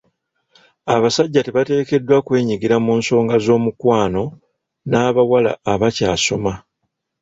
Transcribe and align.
Abasajja 0.95 1.41
tebateekeddwa 1.43 2.17
kwenyigira 2.25 2.75
mu 2.85 2.93
nsonga 2.99 3.35
z'omukwano 3.45 4.23
n'abawala 4.89 5.51
abakyasoma. 5.73 6.53